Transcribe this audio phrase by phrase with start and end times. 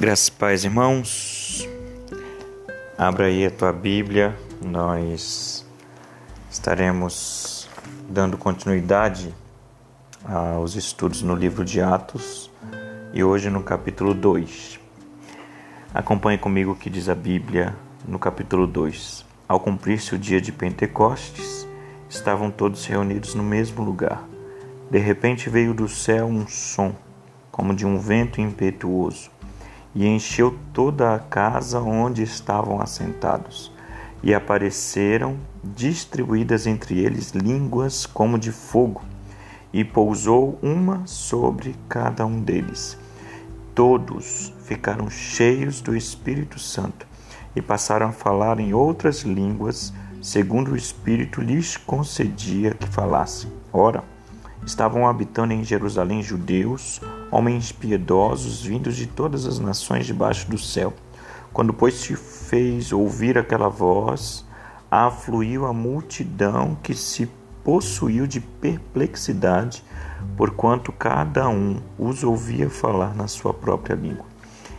[0.00, 1.68] Graças pais irmãos,
[2.96, 4.34] abra aí a tua Bíblia,
[4.64, 5.66] nós
[6.50, 7.68] estaremos
[8.08, 9.34] dando continuidade
[10.24, 12.50] aos estudos no livro de Atos
[13.12, 14.80] e hoje no capítulo 2.
[15.92, 17.76] Acompanhe comigo o que diz a Bíblia
[18.08, 19.26] no capítulo 2.
[19.46, 21.68] Ao cumprir-se o dia de Pentecostes,
[22.08, 24.26] estavam todos reunidos no mesmo lugar.
[24.90, 26.94] De repente veio do céu um som,
[27.50, 29.30] como de um vento impetuoso
[29.94, 33.72] e encheu toda a casa onde estavam assentados.
[34.22, 39.02] E apareceram distribuídas entre eles línguas como de fogo,
[39.72, 42.98] e pousou uma sobre cada um deles.
[43.74, 47.06] Todos ficaram cheios do Espírito Santo
[47.54, 53.50] e passaram a falar em outras línguas, segundo o Espírito lhes concedia que falassem.
[53.72, 54.04] Ora,
[54.64, 60.92] estavam habitando em Jerusalém judeus, homens piedosos vindos de todas as nações debaixo do céu.
[61.52, 64.44] Quando, pois, se fez ouvir aquela voz,
[64.90, 67.28] afluiu a multidão que se
[67.64, 69.84] possuiu de perplexidade,
[70.36, 74.26] porquanto cada um os ouvia falar na sua própria língua.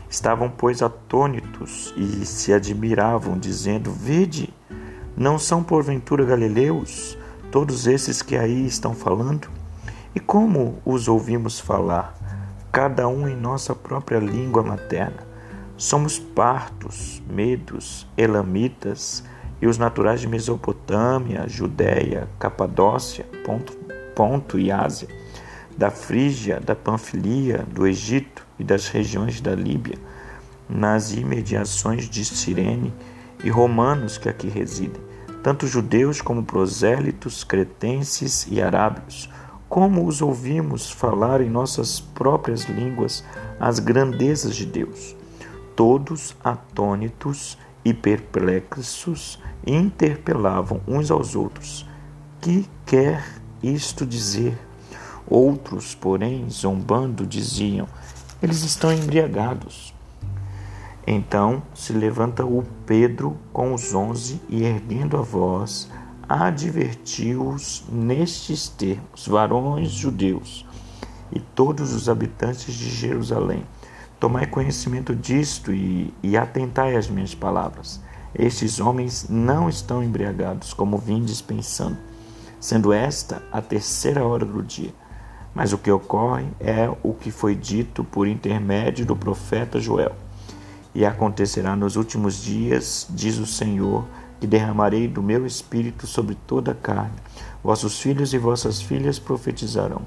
[0.10, 4.54] Estavam, pois, atônitos e se admiravam, dizendo: Vede,
[5.16, 7.18] não são porventura galileus
[7.50, 9.61] todos esses que aí estão falando?
[10.14, 12.14] E como os ouvimos falar,
[12.70, 15.26] cada um em nossa própria língua materna?
[15.78, 19.24] Somos partos, medos, elamitas
[19.62, 23.72] e os naturais de Mesopotâmia, Judéia, Capadócia, Ponto,
[24.14, 25.08] Ponto e Ásia,
[25.78, 29.98] da Frígia, da Panfilia, do Egito e das regiões da Líbia,
[30.68, 32.94] nas imediações de Cirene
[33.46, 35.02] e romanos que aqui residem,
[35.42, 39.30] tanto judeus como prosélitos, cretenses e arábios,
[39.72, 43.24] como os ouvimos falar em nossas próprias línguas
[43.58, 45.16] as grandezas de Deus.
[45.78, 51.88] Todos atônitos e perplexos interpelavam uns aos outros:
[52.42, 53.26] Que quer
[53.64, 54.60] isto dizer?
[55.26, 57.88] Outros, porém, zombando, diziam:
[58.44, 59.94] Eles estão embriagados.
[61.08, 65.90] Então se levanta o Pedro com os onze e, erguendo a voz,
[66.32, 70.66] advertiu-os nestes termos: varões judeus
[71.32, 73.64] e todos os habitantes de Jerusalém,
[74.20, 78.02] tomai conhecimento disto e, e atentai às minhas palavras.
[78.34, 81.98] Estes homens não estão embriagados, como vindes pensando,
[82.60, 84.94] sendo esta a terceira hora do dia.
[85.54, 90.16] Mas o que ocorre é o que foi dito por intermédio do profeta Joel.
[90.96, 94.06] E acontecerá nos últimos dias, diz o Senhor,
[94.42, 97.14] que derramarei do meu espírito sobre toda a carne.
[97.64, 100.02] Vossos filhos e vossas filhas profetizarão.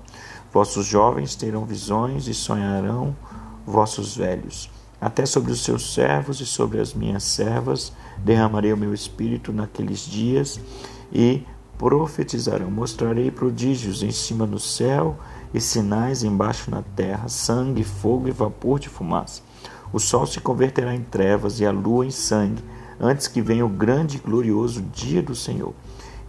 [0.52, 3.16] Vossos jovens terão visões e sonharão
[3.64, 4.68] vossos velhos.
[5.00, 10.00] Até sobre os seus servos e sobre as minhas servas derramarei o meu espírito naqueles
[10.00, 10.58] dias
[11.12, 11.44] e
[11.78, 12.72] profetizarão.
[12.72, 15.16] Mostrarei prodígios em cima no céu
[15.52, 19.42] e sinais embaixo na terra: sangue, fogo e vapor de fumaça.
[19.92, 22.64] O sol se converterá em trevas e a lua em sangue
[23.00, 25.72] antes que venha o grande e glorioso dia do Senhor.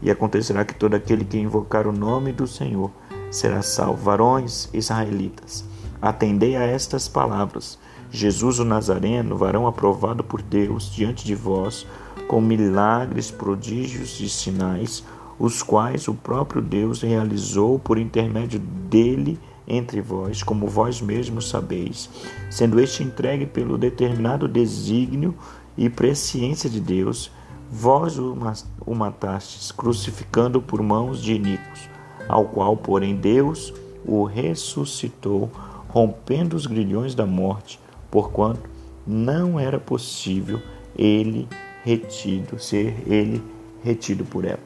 [0.01, 2.91] E acontecerá que todo aquele que invocar o nome do Senhor
[3.31, 4.03] será salvo.
[4.03, 5.65] Varões israelitas,
[6.01, 7.79] atendei a estas palavras.
[8.11, 11.85] Jesus o Nazareno, varão aprovado por Deus diante de vós,
[12.27, 15.03] com milagres, prodígios e sinais,
[15.37, 19.37] os quais o próprio Deus realizou por intermédio dele
[19.67, 22.09] entre vós, como vós mesmos sabeis,
[22.49, 25.35] sendo este entregue pelo determinado desígnio
[25.77, 27.31] e presciência de Deus,
[27.71, 31.89] vós o matastes, crucificando por mãos de iníquos,
[32.27, 33.73] ao qual, porém, Deus
[34.05, 35.51] o ressuscitou,
[35.89, 37.79] rompendo os grilhões da morte,
[38.11, 38.69] porquanto
[39.05, 40.61] não era possível
[40.97, 41.47] ele
[41.83, 43.43] retido, ser ele
[43.83, 44.59] retido por ela.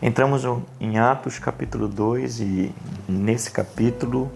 [0.00, 0.42] Entramos
[0.78, 2.74] em Atos capítulo 2 e
[3.08, 4.30] nesse capítulo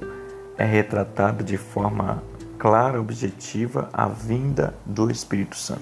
[0.56, 2.22] é retratado de forma
[2.60, 5.80] clara, objetiva a vinda do Espírito Santo.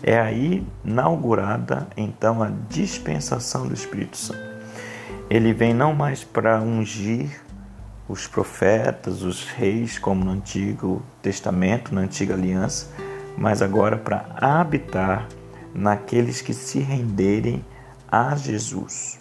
[0.00, 4.40] É aí inaugurada então a dispensação do Espírito Santo.
[5.28, 7.42] Ele vem não mais para ungir
[8.08, 12.88] os profetas, os reis, como no Antigo Testamento, na Antiga Aliança,
[13.36, 15.26] mas agora para habitar
[15.74, 17.64] naqueles que se renderem
[18.10, 19.18] a Jesus.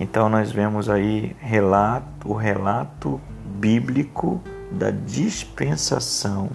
[0.00, 3.20] Então nós vemos aí relato, o relato
[3.58, 4.40] bíblico
[4.70, 6.50] da dispensação,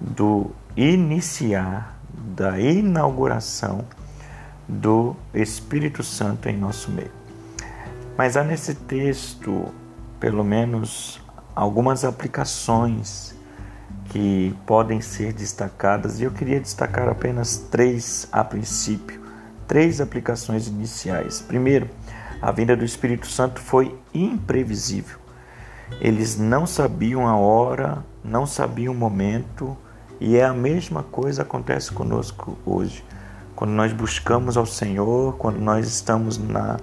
[0.00, 3.84] do iniciar, da inauguração
[4.68, 7.10] do Espírito Santo em nosso meio.
[8.16, 9.66] Mas há nesse texto,
[10.20, 11.20] pelo menos,
[11.54, 13.34] algumas aplicações
[14.06, 19.20] que podem ser destacadas e eu queria destacar apenas três a princípio,
[19.66, 21.40] três aplicações iniciais.
[21.40, 21.88] Primeiro,
[22.40, 25.18] a vinda do Espírito Santo foi imprevisível.
[26.00, 29.76] Eles não sabiam a hora, não sabiam o momento,
[30.20, 33.04] e é a mesma coisa acontece conosco hoje.
[33.54, 36.78] Quando nós buscamos ao Senhor, quando nós estamos na,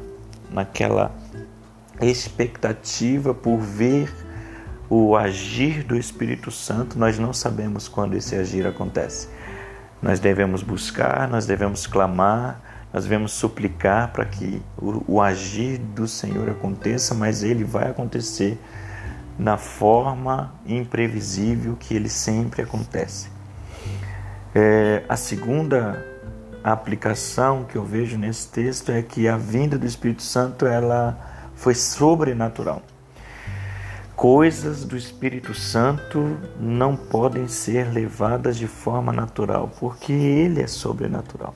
[0.49, 1.11] naquela
[2.01, 4.13] expectativa por ver
[4.89, 9.29] o agir do Espírito Santo, nós não sabemos quando esse agir acontece.
[10.01, 12.61] Nós devemos buscar, nós devemos clamar,
[12.93, 18.59] nós devemos suplicar para que o, o, agir do Senhor aconteça, mas ele vai acontecer
[19.37, 23.29] na forma imprevisível que ele sempre acontece.
[24.53, 26.03] É, a segunda
[26.63, 31.17] aplicação que eu vejo nesse texto é que a vinda do Espírito Santo ela
[31.55, 32.81] foi sobrenatural.
[34.15, 41.53] Coisas do Espírito Santo não podem ser levadas de forma natural, porque ele é sobrenatural.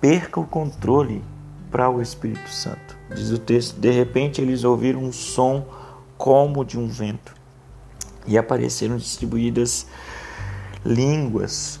[0.00, 1.22] Perca o controle
[1.70, 2.96] para o Espírito Santo.
[3.14, 5.64] Diz o texto: de repente eles ouviram um som
[6.16, 7.34] como de um vento
[8.26, 9.86] e apareceram distribuídas
[10.84, 11.80] línguas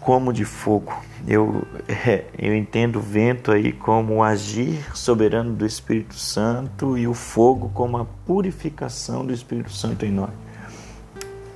[0.00, 0.92] como de fogo.
[1.26, 7.08] Eu, é, eu entendo o vento aí como o agir soberano do Espírito Santo e
[7.08, 10.30] o fogo como a purificação do Espírito Santo em nós.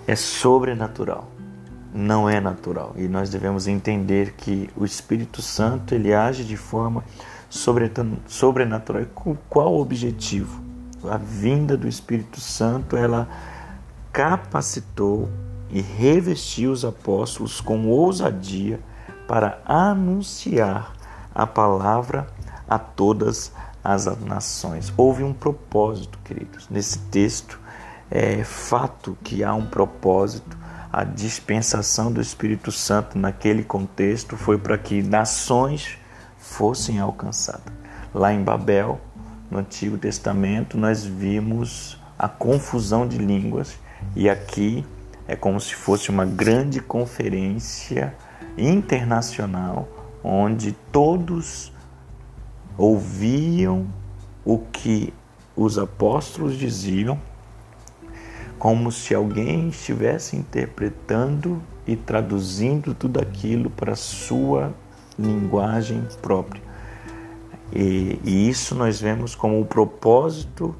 [0.06, 1.28] É sobrenatural,
[1.92, 2.94] não é natural.
[2.96, 7.04] E nós devemos entender que o Espírito Santo ele age de forma
[7.50, 9.04] sobrenatural.
[9.50, 10.67] Qual o objetivo?
[11.04, 13.28] A vinda do Espírito Santo ela
[14.12, 15.28] capacitou
[15.70, 18.80] e revestiu os apóstolos com ousadia
[19.28, 20.92] para anunciar
[21.34, 22.26] a palavra
[22.68, 23.52] a todas
[23.84, 24.92] as nações.
[24.96, 26.68] Houve um propósito, queridos.
[26.68, 27.60] Nesse texto
[28.10, 30.56] é fato que há um propósito.
[30.90, 35.98] A dispensação do Espírito Santo naquele contexto foi para que nações
[36.38, 37.72] fossem alcançadas.
[38.14, 38.98] Lá em Babel,
[39.50, 43.78] no Antigo Testamento, nós vimos a confusão de línguas
[44.14, 44.84] e aqui
[45.26, 48.14] é como se fosse uma grande conferência
[48.56, 49.88] internacional
[50.22, 51.72] onde todos
[52.76, 53.86] ouviam
[54.44, 55.12] o que
[55.56, 57.18] os apóstolos diziam,
[58.58, 64.72] como se alguém estivesse interpretando e traduzindo tudo aquilo para sua
[65.18, 66.67] linguagem própria.
[67.72, 70.74] E, e, isso nós vemos como o propósito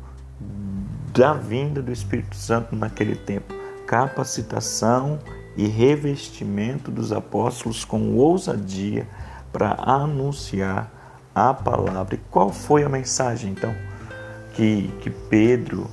[1.13, 3.59] da vinda do Espírito Santo naquele tempo
[3.89, 5.19] capacitação
[5.57, 9.09] e revestimento dos apóstolos com ousadia
[9.51, 10.93] para anunciar
[11.35, 12.15] a palavra.
[12.15, 13.75] E qual foi a mensagem então
[14.53, 15.89] que, que Pedro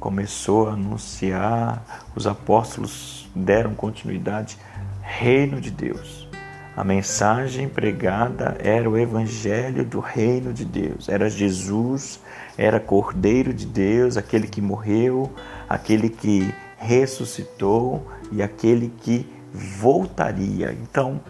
[0.00, 2.06] começou a anunciar?
[2.16, 4.56] Os apóstolos deram continuidade.
[5.02, 6.23] Reino de Deus.
[6.76, 11.08] A mensagem pregada era o evangelho do reino de Deus.
[11.08, 12.18] Era Jesus,
[12.58, 15.30] era Cordeiro de Deus, aquele que morreu,
[15.68, 20.72] aquele que ressuscitou e aquele que voltaria.
[20.72, 21.20] Então,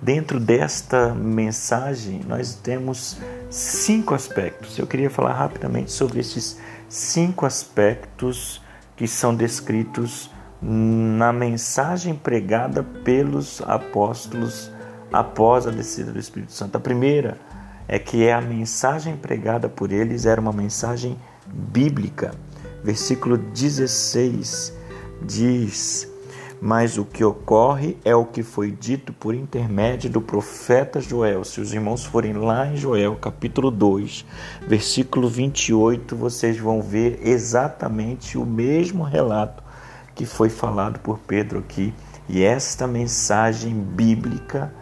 [0.00, 3.18] dentro desta mensagem, nós temos
[3.50, 4.78] cinco aspectos.
[4.78, 8.62] Eu queria falar rapidamente sobre esses cinco aspectos
[8.96, 10.30] que são descritos
[10.62, 14.70] na mensagem pregada pelos apóstolos
[15.12, 16.76] após a descida do Espírito Santo.
[16.76, 17.38] A primeira
[17.86, 21.16] é que é a mensagem pregada por eles era uma mensagem
[21.46, 22.32] bíblica.
[22.82, 24.72] Versículo 16
[25.20, 26.08] diz:
[26.60, 31.44] Mas o que ocorre é o que foi dito por intermédio do profeta Joel.
[31.44, 34.24] Se os irmãos forem lá em Joel, capítulo 2,
[34.66, 39.62] versículo 28, vocês vão ver exatamente o mesmo relato
[40.14, 41.92] que foi falado por Pedro aqui.
[42.28, 44.72] E esta mensagem bíblica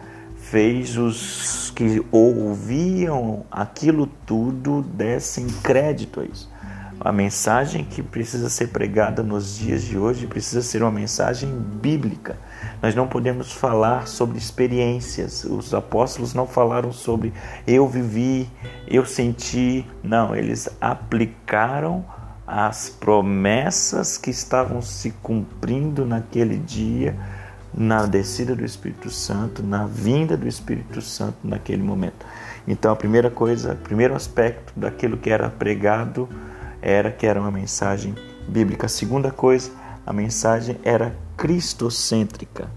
[0.51, 6.51] fez os que ouviam aquilo tudo dessem crédito a isso.
[6.99, 11.49] A mensagem que precisa ser pregada nos dias de hoje precisa ser uma mensagem
[11.81, 12.37] bíblica.
[12.81, 15.45] Nós não podemos falar sobre experiências.
[15.45, 17.31] Os apóstolos não falaram sobre
[17.65, 18.49] eu vivi,
[18.89, 19.87] eu senti.
[20.03, 22.05] Não, eles aplicaram
[22.45, 27.17] as promessas que estavam se cumprindo naquele dia,
[27.73, 32.25] na descida do Espírito Santo, na vinda do Espírito Santo naquele momento.
[32.67, 36.27] Então, a primeira coisa, o primeiro aspecto daquilo que era pregado
[36.81, 38.15] era que era uma mensagem
[38.47, 38.85] bíblica.
[38.85, 39.71] A segunda coisa,
[40.05, 42.69] a mensagem era cristocêntrica.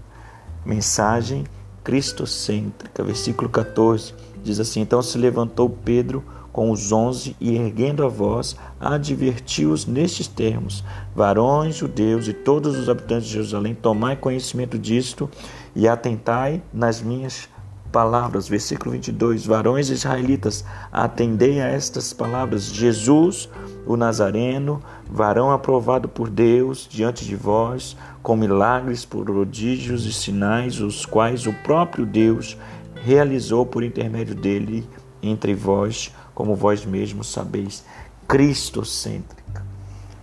[0.65, 1.45] Mensagem
[1.83, 3.03] cristocêntrica.
[3.03, 6.23] Versículo 14 diz assim: Então se levantou Pedro
[6.55, 12.87] com os onze e, erguendo a voz, advertiu-os nestes termos: Varões judeus e todos os
[12.87, 15.29] habitantes de Jerusalém, tomai conhecimento disto
[15.75, 17.49] e atentai nas minhas
[17.91, 18.47] palavras.
[18.47, 19.45] Versículo 22.
[19.45, 22.67] Varões israelitas, atendei a estas palavras.
[22.67, 23.49] Jesus,
[23.85, 24.81] o Nazareno,
[25.11, 31.51] varão aprovado por Deus diante de vós, com milagres, prodígios e sinais, os quais o
[31.51, 32.57] próprio Deus
[33.03, 34.87] realizou por intermédio dele
[35.21, 37.83] entre vós, como vós mesmos sabeis,
[38.27, 39.65] cristocêntrica.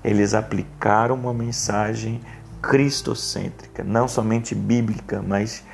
[0.05, 2.21] Eles aplicaram uma mensagem
[2.61, 5.65] cristocêntrica, não somente bíblica, mas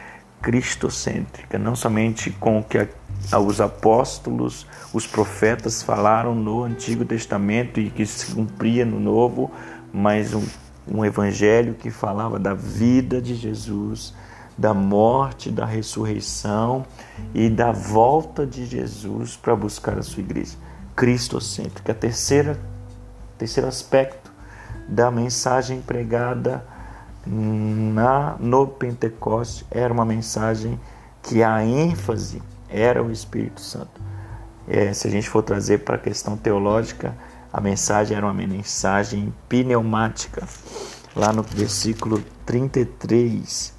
[0.40, 2.88] cristocêntrica, não somente com o que
[3.37, 9.50] os apóstolos, os profetas falaram no Antigo Testamento e que se cumpria no Novo,
[9.92, 10.45] mas um,
[10.87, 14.14] um evangelho que falava da vida de Jesus,
[14.59, 16.85] da morte, da ressurreição
[17.33, 20.57] e da volta de Jesus para buscar a sua igreja.
[20.97, 21.93] Cristocêntrica.
[21.93, 22.59] A terceira,
[23.38, 24.33] terceiro aspecto
[24.88, 26.65] da mensagem pregada
[27.25, 30.81] na, no Pentecoste era uma mensagem
[31.23, 34.00] que a ênfase era o Espírito Santo.
[34.67, 37.15] É, se a gente for trazer para a questão teológica,
[37.53, 40.47] a mensagem era uma mensagem pneumática.
[41.15, 43.73] Lá no versículo 33,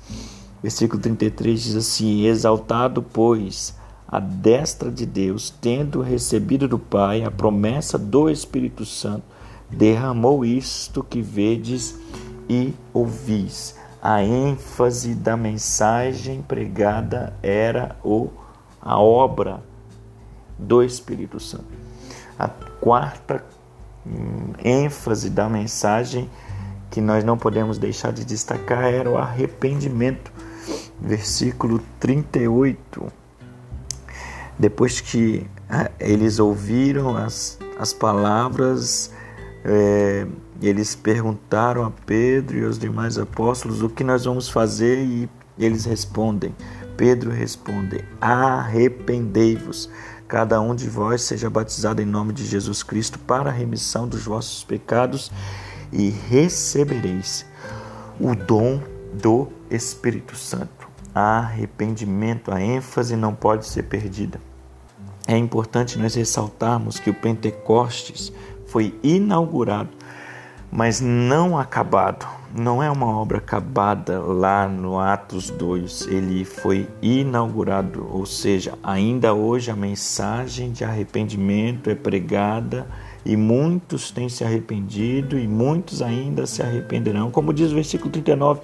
[0.62, 3.76] Versículo 33 diz assim: Exaltado, pois,
[4.08, 9.24] a destra de Deus, tendo recebido do Pai a promessa do Espírito Santo,
[9.70, 11.98] derramou isto que vedes
[12.50, 13.78] e ouvis.
[14.02, 18.30] A ênfase da mensagem pregada era o,
[18.82, 19.62] a obra
[20.58, 21.68] do Espírito Santo.
[22.38, 23.44] A quarta
[24.06, 26.30] hum, ênfase da mensagem
[26.90, 30.32] que nós não podemos deixar de destacar era o arrependimento
[31.00, 33.12] versículo 38.
[34.58, 39.12] Depois que ah, eles ouviram as, as palavras,
[39.64, 40.26] é,
[40.62, 45.86] eles perguntaram a Pedro e aos demais apóstolos o que nós vamos fazer e eles
[45.86, 46.54] respondem.
[46.98, 49.90] Pedro responde: Arrependei-vos,
[50.28, 54.26] cada um de vós seja batizado em nome de Jesus Cristo para a remissão dos
[54.26, 55.32] vossos pecados
[55.92, 57.46] e recebereis
[58.20, 58.82] o dom
[59.14, 64.40] do Espírito Santo arrependimento, a ênfase não pode ser perdida.
[65.28, 68.32] É importante nós ressaltarmos que o Pentecostes
[68.68, 69.90] foi inaugurado,
[70.72, 72.28] mas não acabado.
[72.56, 79.36] Não é uma obra acabada lá no Atos 2, ele foi inaugurado, ou seja, ainda
[79.36, 82.88] hoje a mensagem de arrependimento é pregada
[83.24, 87.30] e muitos têm se arrependido e muitos ainda se arrependerão.
[87.30, 88.62] Como diz o versículo 39,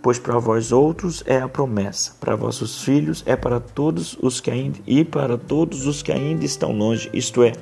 [0.00, 4.50] Pois para vós outros é a promessa, para vossos filhos é para todos os que
[4.50, 7.52] ainda e para todos os que ainda estão longe, isto é,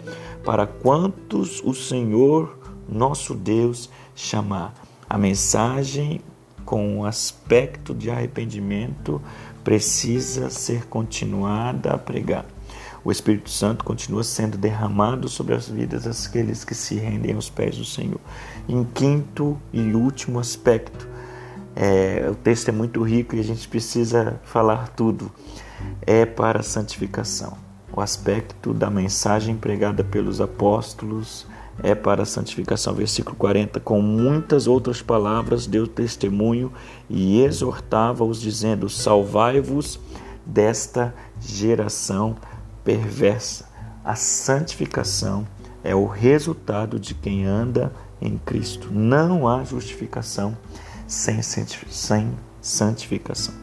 [0.45, 4.75] para quantos o Senhor nosso Deus chamar.
[5.09, 6.21] A mensagem
[6.65, 9.21] com o aspecto de arrependimento
[9.65, 12.45] precisa ser continuada a pregar.
[13.05, 17.77] O Espírito Santo continua sendo derramado sobre as vidas daqueles que se rendem aos pés
[17.77, 18.21] do Senhor.
[18.69, 21.09] Em quinto e último aspecto,
[21.79, 25.31] é, o texto é muito rico e a gente precisa falar tudo.
[26.01, 27.59] É para a santificação.
[27.93, 31.47] O aspecto da mensagem pregada pelos apóstolos
[31.83, 32.95] é para a santificação.
[32.95, 33.79] Versículo 40.
[33.81, 36.73] Com muitas outras palavras deu testemunho
[37.11, 40.01] e exortava-os, dizendo: Salvai-vos
[40.47, 42.37] desta geração
[42.83, 43.69] perversa.
[44.03, 45.47] A santificação
[45.85, 48.89] é o resultado de quem anda em Cristo.
[48.91, 50.57] Não há justificação
[51.07, 53.55] sem, sem santificação.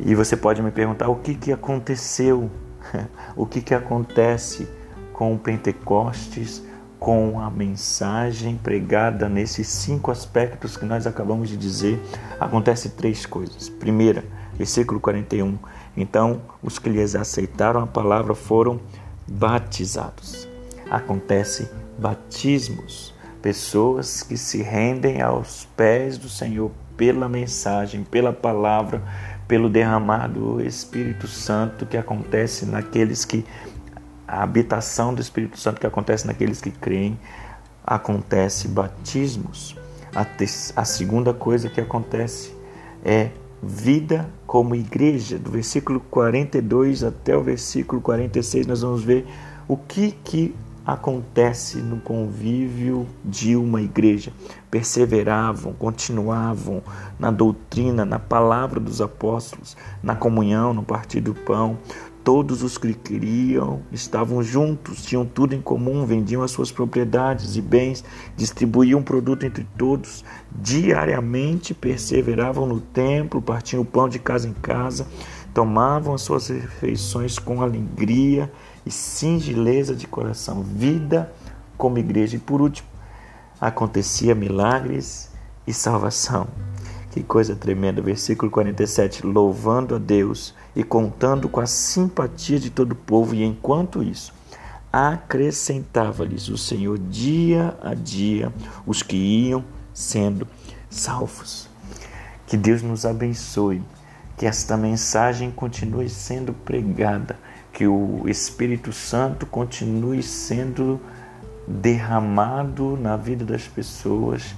[0.00, 2.50] E você pode me perguntar o que, que aconteceu,
[3.36, 4.68] o que, que acontece
[5.12, 6.62] com o Pentecostes,
[6.98, 12.00] com a mensagem pregada nesses cinco aspectos que nós acabamos de dizer.
[12.40, 13.68] Acontece três coisas.
[13.68, 14.24] Primeira,
[14.56, 15.58] versículo 41.
[15.96, 18.80] Então, os que lhes aceitaram a palavra foram
[19.28, 20.48] batizados.
[20.90, 23.13] Acontece batismos
[23.44, 29.02] pessoas que se rendem aos pés do Senhor pela mensagem, pela palavra,
[29.46, 33.44] pelo derramar do Espírito Santo que acontece naqueles que
[34.26, 37.20] a habitação do Espírito Santo que acontece naqueles que creem,
[37.86, 39.76] acontece batismos.
[40.14, 42.50] A, te, a segunda coisa que acontece
[43.04, 43.28] é
[43.62, 45.38] vida como igreja.
[45.38, 49.26] Do versículo 42 até o versículo 46 nós vamos ver
[49.68, 50.54] o que que
[50.86, 54.32] acontece no convívio de uma igreja.
[54.70, 56.82] Perseveravam, continuavam
[57.18, 61.78] na doutrina, na palavra dos apóstolos, na comunhão, no partir do pão.
[62.22, 67.60] Todos os que criam estavam juntos, tinham tudo em comum, vendiam as suas propriedades e
[67.60, 68.02] bens,
[68.34, 75.06] distribuíam produto entre todos, diariamente perseveravam no templo, partiam o pão de casa em casa,
[75.54, 78.52] tomavam as suas refeições com alegria
[78.84, 81.32] e singeleza de coração, vida
[81.78, 82.36] como igreja.
[82.36, 82.88] E por último,
[83.60, 85.30] acontecia milagres
[85.64, 86.48] e salvação.
[87.12, 92.90] Que coisa tremenda, versículo 47, louvando a Deus e contando com a simpatia de todo
[92.90, 94.34] o povo, e enquanto isso,
[94.92, 98.52] acrescentava-lhes o Senhor dia a dia
[98.84, 100.48] os que iam sendo
[100.90, 101.68] salvos.
[102.48, 103.80] Que Deus nos abençoe,
[104.36, 107.36] que esta mensagem continue sendo pregada,
[107.72, 111.00] que o Espírito Santo continue sendo
[111.66, 114.54] derramado na vida das pessoas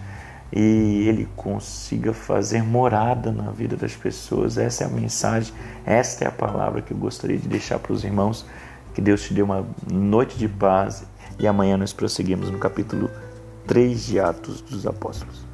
[0.52, 4.56] e ele consiga fazer morada na vida das pessoas.
[4.58, 5.52] Essa é a mensagem,
[5.84, 8.46] esta é a palavra que eu gostaria de deixar para os irmãos.
[8.94, 11.04] Que Deus te dê uma noite de paz
[11.38, 13.10] e amanhã nós prosseguimos no capítulo
[13.66, 15.45] 3 de Atos dos Apóstolos.